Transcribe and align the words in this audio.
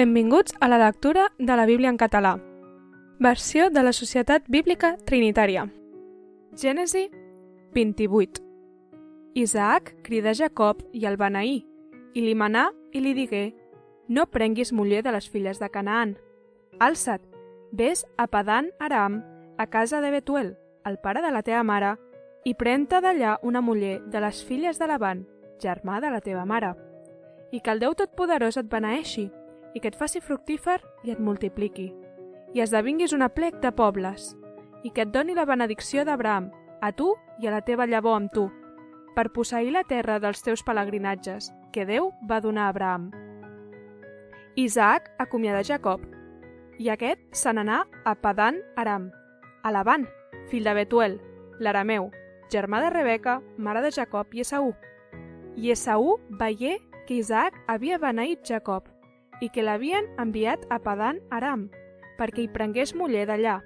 Benvinguts 0.00 0.54
a 0.60 0.66
la 0.66 0.78
lectura 0.78 1.30
de 1.38 1.56
la 1.56 1.66
Bíblia 1.66 1.90
en 1.90 1.98
català. 1.98 2.38
Versió 3.18 3.68
de 3.68 3.82
la 3.82 3.92
Societat 3.92 4.46
Bíblica 4.48 4.94
Trinitària. 5.04 5.66
Gènesi 6.56 7.10
28. 7.74 8.40
Isaac 9.34 9.90
cridà 10.02 10.32
Jacob 10.32 10.80
i 10.96 11.04
el 11.04 11.18
beneí, 11.20 11.58
i 12.16 12.22
li 12.24 12.32
manà 12.32 12.70
i 12.96 13.02
li 13.04 13.12
digué 13.12 13.42
No 14.08 14.24
prenguis 14.24 14.72
muller 14.72 15.02
de 15.04 15.12
les 15.12 15.28
filles 15.28 15.60
de 15.60 15.68
Canaan. 15.68 16.14
Alça't, 16.78 17.20
vés 17.70 18.06
a 18.16 18.26
Padan 18.26 18.70
Aram, 18.78 19.20
a 19.58 19.66
casa 19.66 20.00
de 20.00 20.14
Betuel, 20.14 20.54
el 20.86 20.96
pare 20.96 21.20
de 21.20 21.30
la 21.30 21.42
teva 21.42 21.60
mare, 21.62 21.98
i 22.48 22.54
pren-te 22.54 23.02
d'allà 23.04 23.36
una 23.42 23.60
muller 23.60 23.98
de 24.06 24.24
les 24.24 24.40
filles 24.48 24.80
de 24.80 24.88
Laban, 24.88 25.26
germà 25.60 26.00
de 26.00 26.08
la 26.08 26.22
teva 26.24 26.46
mare. 26.46 26.72
I 27.52 27.60
que 27.60 27.76
el 27.76 27.84
Déu 27.84 27.92
Totpoderós 27.92 28.56
et 28.56 28.72
beneeixi, 28.72 29.28
i 29.74 29.80
que 29.80 29.88
et 29.88 29.96
faci 29.96 30.20
fructífer 30.20 30.80
i 31.04 31.12
et 31.14 31.20
multipliqui, 31.20 31.90
i 32.54 32.62
esdevinguis 32.62 33.14
una 33.14 33.30
plec 33.30 33.60
de 33.62 33.70
pobles, 33.72 34.34
i 34.82 34.90
que 34.90 35.04
et 35.04 35.12
doni 35.12 35.36
la 35.36 35.46
benedicció 35.46 36.04
d'Abraham, 36.04 36.50
a 36.80 36.92
tu 36.92 37.12
i 37.40 37.46
a 37.46 37.54
la 37.54 37.62
teva 37.62 37.86
llavor 37.86 38.16
amb 38.16 38.32
tu, 38.34 38.48
per 39.14 39.30
posseir 39.34 39.72
la 39.74 39.84
terra 39.84 40.18
dels 40.22 40.42
teus 40.42 40.62
pelegrinatges, 40.66 41.50
que 41.72 41.86
Déu 41.86 42.10
va 42.28 42.40
donar 42.40 42.66
a 42.66 42.74
Abraham. 42.74 43.10
Isaac 44.56 45.10
acomiadà 45.18 45.62
Jacob, 45.62 46.02
i 46.78 46.88
aquest 46.88 47.20
se 47.36 47.52
n'anà 47.52 47.84
a 48.04 48.14
Padan 48.16 48.62
Aram, 48.76 49.10
a 49.62 49.70
Laban, 49.70 50.06
fill 50.48 50.64
de 50.64 50.74
Betuel, 50.74 51.18
l'arameu, 51.60 52.10
germà 52.50 52.80
de 52.82 52.90
Rebeca, 52.90 53.40
mare 53.58 53.82
de 53.84 53.92
Jacob 53.94 54.32
i 54.34 54.42
Esaú. 54.42 54.72
I 55.56 55.70
Esaú 55.74 56.16
veié 56.40 56.78
que 57.06 57.20
Isaac 57.20 57.54
havia 57.68 57.98
beneït 57.98 58.42
Jacob 58.48 58.88
i 59.40 59.48
que 59.48 59.64
l'havien 59.64 60.06
enviat 60.18 60.66
a 60.70 60.78
Padan 60.84 61.20
Aram 61.30 61.68
perquè 62.18 62.44
hi 62.44 62.52
prengués 62.52 62.94
muller 62.94 63.26
d'allà 63.28 63.60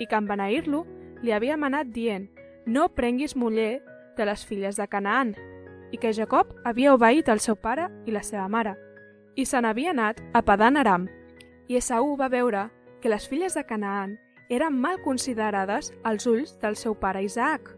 i 0.00 0.06
que 0.06 0.16
en 0.16 0.28
beneir-lo 0.28 0.84
li 1.22 1.32
havia 1.32 1.56
manat 1.56 1.92
dient 1.94 2.28
no 2.66 2.88
prenguis 2.92 3.36
muller 3.36 3.82
de 4.16 4.24
les 4.28 4.44
filles 4.46 4.76
de 4.76 4.88
Canaan 4.88 5.34
i 5.92 5.98
que 6.00 6.12
Jacob 6.12 6.50
havia 6.64 6.94
obeït 6.94 7.28
el 7.28 7.40
seu 7.40 7.56
pare 7.56 7.88
i 8.06 8.14
la 8.14 8.22
seva 8.22 8.48
mare 8.48 8.76
i 9.36 9.46
se 9.46 9.60
n'havia 9.60 9.94
anat 9.94 10.20
a 10.32 10.42
Padan 10.42 10.76
Aram 10.76 11.08
i 11.68 11.78
Esaú 11.80 12.16
va 12.20 12.28
veure 12.28 12.68
que 13.00 13.08
les 13.08 13.26
filles 13.28 13.54
de 13.54 13.64
Canaan 13.64 14.18
eren 14.48 14.76
mal 14.80 15.00
considerades 15.02 15.92
als 16.04 16.26
ulls 16.26 16.58
del 16.60 16.76
seu 16.76 16.94
pare 16.94 17.22
Isaac. 17.24 17.70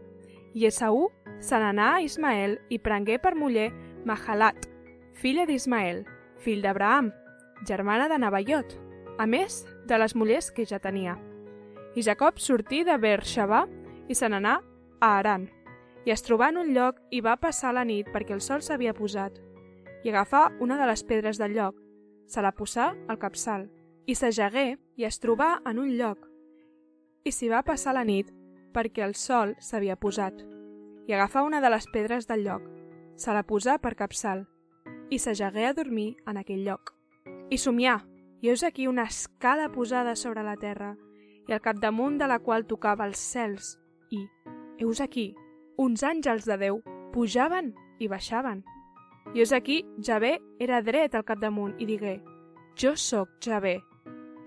I 0.53 0.67
Esaú 0.67 1.07
se 1.39 1.55
n'anà 1.59 1.93
a 1.95 2.01
Ismael 2.01 2.57
i 2.69 2.79
prengué 2.79 3.19
per 3.19 3.35
muller 3.35 3.71
Mahalat, 4.05 4.67
filla 5.13 5.45
d'Ismael, 5.45 6.05
fill 6.43 6.61
d'Abraham, 6.61 7.11
germana 7.65 8.07
de 8.09 8.17
Nabaiot, 8.17 8.75
a 9.17 9.25
més 9.25 9.63
de 9.87 9.97
les 9.97 10.13
mullers 10.15 10.51
que 10.51 10.65
ja 10.65 10.79
tenia. 10.79 11.17
I 11.95 12.03
Jacob 12.03 12.37
sortí 12.37 12.83
de 12.85 12.97
Beersheba 12.97 13.65
i 14.07 14.15
se 14.15 14.29
n'anà 14.29 14.59
a 14.99 15.17
Aran. 15.17 15.47
I 16.05 16.13
es 16.13 16.23
trobà 16.23 16.51
en 16.51 16.61
un 16.61 16.73
lloc 16.75 16.99
i 17.11 17.21
va 17.21 17.37
passar 17.41 17.73
la 17.73 17.83
nit 17.83 18.07
perquè 18.13 18.35
el 18.35 18.41
sol 18.41 18.61
s'havia 18.61 18.93
posat. 18.93 19.39
I 20.03 20.13
agafà 20.13 20.47
una 20.61 20.77
de 20.77 20.85
les 20.87 21.03
pedres 21.03 21.39
del 21.41 21.55
lloc, 21.57 21.75
se 22.27 22.41
la 22.41 22.53
posà 22.53 22.93
al 23.07 23.19
capçal, 23.19 23.67
i 24.05 24.15
s'ajagué 24.15 24.77
i 24.95 25.07
es 25.07 25.19
trobà 25.19 25.57
en 25.65 25.79
un 25.79 25.95
lloc. 25.97 26.19
I 27.25 27.31
s'hi 27.31 27.49
va 27.51 27.63
passar 27.63 27.95
la 27.97 28.05
nit 28.07 28.29
perquè 28.75 29.03
el 29.03 29.15
sol 29.15 29.55
s'havia 29.59 29.97
posat. 29.97 30.43
I 31.07 31.15
agafà 31.15 31.43
una 31.43 31.61
de 31.63 31.71
les 31.71 31.87
pedres 31.91 32.27
del 32.27 32.45
lloc, 32.45 32.61
se 33.17 33.33
la 33.33 33.43
posà 33.43 33.79
per 33.81 33.95
capçal, 33.95 34.45
i 35.09 35.19
s'ajagué 35.19 35.65
a 35.65 35.73
dormir 35.73 36.15
en 36.27 36.37
aquell 36.37 36.63
lloc. 36.67 36.96
I 37.49 37.57
somià, 37.57 38.01
i 38.43 38.49
heus 38.49 38.63
aquí 38.67 38.87
una 38.87 39.05
escala 39.07 39.69
posada 39.71 40.15
sobre 40.15 40.43
la 40.43 40.57
terra, 40.59 40.97
i 41.47 41.53
al 41.53 41.61
capdamunt 41.63 42.17
de 42.19 42.27
la 42.27 42.39
qual 42.43 42.65
tocava 42.67 43.05
els 43.07 43.21
cels, 43.23 43.77
i, 44.11 44.25
heus 44.83 44.99
aquí, 44.99 45.29
uns 45.79 46.03
àngels 46.03 46.43
de 46.49 46.57
Déu 46.59 46.81
pujaven 47.13 47.71
i 48.03 48.09
baixaven. 48.11 48.65
I 49.33 49.39
heus 49.39 49.53
aquí, 49.55 49.85
Javé 50.03 50.37
era 50.59 50.81
dret 50.83 51.15
al 51.15 51.23
capdamunt 51.23 51.77
i 51.79 51.87
digué, 51.87 52.17
Jo 52.75 52.97
sóc 52.99 53.39
Javé, 53.41 53.79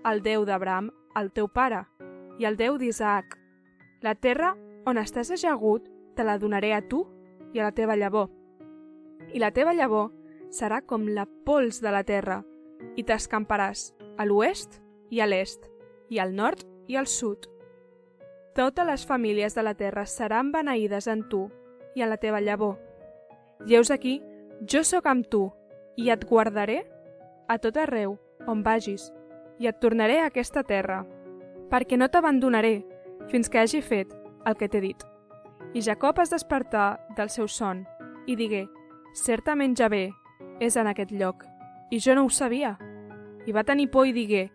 el 0.05 0.21
Déu 0.21 0.45
d'Abraham, 0.45 0.91
el 1.17 1.31
teu 1.33 1.49
pare, 1.49 1.87
i 2.37 2.45
el 2.45 2.55
Déu 2.55 2.77
d'Isaac. 2.77 3.33
La 4.01 4.13
terra 4.13 4.53
on 4.85 5.01
estàs 5.01 5.33
ajagut 5.33 5.89
te 6.15 6.23
la 6.23 6.37
donaré 6.37 6.71
a 6.73 6.81
tu 6.85 7.01
i 7.53 7.59
a 7.59 7.65
la 7.65 7.73
teva 7.73 7.97
llavor. 7.97 8.29
I 9.33 9.41
la 9.41 9.51
teva 9.51 9.73
llavor 9.73 10.13
serà 10.53 10.81
com 10.85 11.09
la 11.09 11.25
pols 11.45 11.81
de 11.81 11.91
la 11.91 12.03
terra, 12.03 12.41
i 12.95 13.03
t'escamparàs 13.03 13.91
a 14.17 14.25
l'oest 14.25 14.81
i 15.09 15.21
a 15.21 15.27
l'est, 15.27 15.65
i 16.09 16.19
al 16.19 16.35
nord 16.35 16.65
i 16.87 16.97
al 16.99 17.07
sud. 17.07 17.47
Totes 18.55 18.87
les 18.87 19.05
famílies 19.07 19.55
de 19.55 19.63
la 19.63 19.75
terra 19.79 20.05
seran 20.05 20.51
beneïdes 20.51 21.07
en 21.07 21.23
tu 21.29 21.45
i 21.95 22.03
en 22.03 22.11
la 22.11 22.19
teva 22.19 22.41
llavor. 22.41 22.77
I 23.67 23.77
heus 23.77 23.91
aquí, 23.91 24.19
jo 24.67 24.83
sóc 24.83 25.07
amb 25.07 25.27
tu, 25.29 25.49
i 25.95 26.09
et 26.09 26.25
guardaré 26.27 26.81
a 27.47 27.57
tot 27.59 27.77
arreu 27.77 28.17
on 28.47 28.63
vagis, 28.63 29.11
i 29.59 29.67
et 29.69 29.79
tornaré 29.79 30.19
a 30.19 30.27
aquesta 30.31 30.63
terra, 30.63 31.03
perquè 31.69 31.97
no 31.97 32.09
t'abandonaré 32.09 32.81
fins 33.29 33.49
que 33.49 33.61
hagi 33.61 33.81
fet 33.81 34.11
el 34.45 34.57
que 34.57 34.67
t'he 34.67 34.81
dit. 34.81 35.03
I 35.73 35.81
Jacob 35.85 36.19
es 36.19 36.31
despertà 36.33 36.97
del 37.17 37.29
seu 37.29 37.47
son 37.47 37.85
i 38.27 38.35
digué, 38.35 38.65
certament 39.13 39.75
Javé 39.77 40.09
és 40.59 40.75
en 40.77 40.89
aquest 40.89 41.11
lloc, 41.11 41.45
i 41.91 41.99
jo 41.99 42.15
no 42.15 42.23
ho 42.25 42.29
sabia. 42.31 42.77
I 43.45 43.51
va 43.51 43.65
tenir 43.67 43.89
por 43.91 44.07
i 44.07 44.13
digué, 44.15 44.49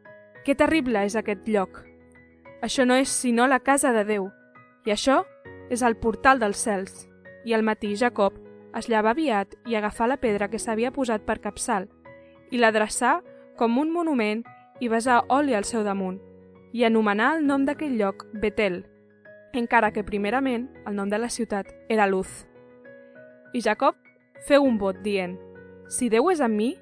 que 0.45 0.57
terrible 0.57 1.05
és 1.05 1.15
aquest 1.15 1.47
lloc. 1.47 1.85
Això 2.65 2.87
no 2.89 2.97
és 2.97 3.13
sinó 3.13 3.47
la 3.47 3.61
casa 3.61 3.93
de 3.93 4.05
Déu, 4.09 4.31
i 4.87 4.91
això 4.95 5.21
és 5.71 5.83
el 5.83 5.99
portal 6.01 6.41
dels 6.41 6.59
cels. 6.59 7.07
I 7.45 7.55
al 7.55 7.63
matí 7.63 7.95
Jacob 7.95 8.41
es 8.75 8.89
llevà 8.89 9.13
aviat 9.13 9.55
i 9.67 9.77
agafà 9.77 10.09
la 10.09 10.17
pedra 10.17 10.49
que 10.49 10.59
s'havia 10.59 10.91
posat 10.91 11.23
per 11.29 11.39
capçal, 11.45 11.87
i 12.51 12.59
l'adreçà 12.59 13.21
com 13.57 13.79
un 13.79 13.93
monument 13.93 14.43
i 14.81 14.89
besà 14.89 15.21
oli 15.29 15.55
al 15.55 15.65
seu 15.65 15.85
damunt, 15.85 16.19
i 16.73 16.85
anomenà 16.85 17.35
el 17.37 17.47
nom 17.47 17.65
d'aquell 17.65 17.97
lloc 18.01 18.27
Betel, 18.33 18.85
encara 19.57 19.93
que 19.93 20.05
primerament 20.05 20.69
el 20.87 20.97
nom 20.97 21.09
de 21.09 21.19
la 21.19 21.31
ciutat 21.33 21.69
era 21.89 22.07
Luz. 22.07 22.47
I 23.53 23.63
Jacob 23.65 23.97
feu 24.47 24.65
un 24.65 24.77
vot 24.79 24.99
dient, 25.03 25.39
si 25.89 26.11
Déu 26.13 26.31
és 26.31 26.43
amb 26.45 26.57
mi 26.57 26.75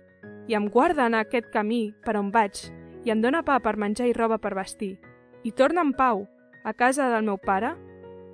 i 0.49 0.55
em 0.55 0.69
guarda 0.69 1.07
en 1.07 1.15
aquest 1.19 1.51
camí 1.53 1.95
per 2.05 2.17
on 2.21 2.31
vaig 2.35 2.67
i 3.05 3.13
em 3.13 3.21
dóna 3.21 3.43
pa 3.45 3.59
per 3.61 3.77
menjar 3.77 4.09
i 4.09 4.17
roba 4.17 4.39
per 4.39 4.55
vestir 4.57 4.97
i 5.45 5.53
torna 5.53 5.83
en 5.85 5.93
pau 5.93 6.27
a 6.65 6.73
casa 6.73 7.11
del 7.13 7.25
meu 7.25 7.37
pare, 7.37 7.75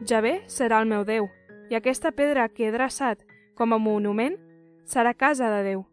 ja 0.07 0.21
bé 0.23 0.41
serà 0.47 0.81
el 0.81 0.89
meu 0.89 1.05
Déu 1.05 1.29
i 1.71 1.75
aquesta 1.75 2.13
pedra 2.13 2.49
que 2.49 2.69
he 2.69 2.75
dreçat 2.75 3.25
com 3.59 3.75
a 3.75 3.79
monument 3.79 4.39
serà 4.87 5.15
casa 5.15 5.51
de 5.51 5.65
Déu 5.67 5.85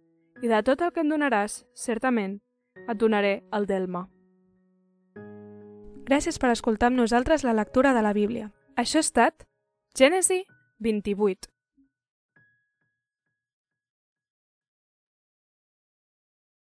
i 0.41 0.47
de 0.47 0.61
tot 0.61 0.81
el 0.85 0.93
que 0.93 1.01
em 1.01 1.09
donaràs, 1.09 1.63
certament, 1.73 2.37
et 2.77 2.97
donaré 2.97 3.41
el 3.51 3.65
delma. 3.65 4.05
Gràcies 6.07 6.37
per 6.39 6.53
escoltar 6.53 6.91
amb 6.91 7.01
nosaltres 7.01 7.43
la 7.43 7.57
lectura 7.57 7.93
de 7.97 8.05
la 8.05 8.13
Bíblia. 8.13 8.51
Això 8.77 9.01
ha 9.01 9.05
estat 9.05 9.47
Gènesi 9.97 10.43
28. 10.79 11.56